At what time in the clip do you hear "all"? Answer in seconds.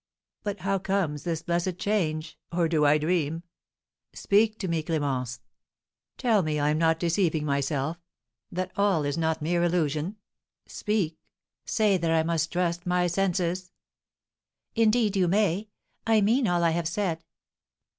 8.75-9.05, 16.47-16.63